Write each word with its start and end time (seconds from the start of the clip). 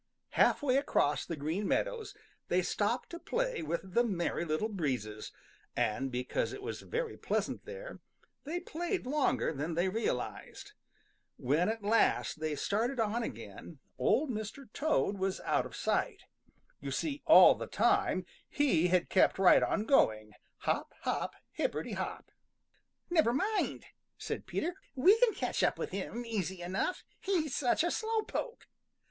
Half 0.29 0.63
way 0.63 0.77
across 0.77 1.27
the 1.27 1.35
Green 1.35 1.67
Meadows 1.67 2.15
they 2.47 2.63
stopped 2.63 3.11
to 3.11 3.19
play 3.19 3.61
with 3.61 3.93
the 3.93 4.03
Merry 4.03 4.43
Little 4.45 4.67
Breezes, 4.67 5.31
and 5.75 6.11
because 6.11 6.53
it 6.53 6.63
was 6.63 6.81
very 6.81 7.17
pleasant 7.17 7.65
there, 7.65 7.99
they 8.43 8.59
played 8.59 9.05
longer 9.05 9.53
than 9.53 9.75
they 9.75 9.89
realized. 9.89 10.71
When 11.37 11.69
at 11.69 11.83
last 11.83 12.39
they 12.39 12.55
started 12.55 12.99
on 12.99 13.21
again, 13.21 13.77
Old 13.99 14.31
Mr. 14.31 14.73
Toad 14.73 15.19
was 15.19 15.39
out 15.41 15.67
of 15.67 15.75
sight. 15.75 16.23
You 16.79 16.89
see 16.89 17.21
all 17.27 17.53
the 17.53 17.67
time 17.67 18.25
he 18.49 18.87
had 18.87 19.07
kept 19.07 19.37
right 19.37 19.61
on 19.61 19.85
going, 19.85 20.31
hop, 20.61 20.95
hop, 21.01 21.35
hipperty 21.55 21.93
hop. 21.93 22.31
"Never 23.11 23.33
mind," 23.33 23.85
said 24.17 24.47
Peter, 24.47 24.73
"we 24.95 25.19
can 25.19 25.35
catch 25.35 25.61
up 25.61 25.77
with 25.77 25.91
him 25.91 26.25
easy 26.25 26.59
enough, 26.63 27.03
he's 27.19 27.55
such 27.55 27.83
a 27.83 27.91
slow 27.91 28.23
poke." 28.23 28.65